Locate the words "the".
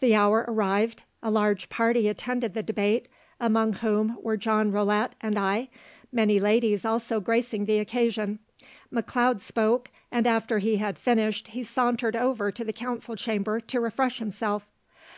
0.00-0.14, 2.52-2.62, 7.64-7.78, 12.62-12.74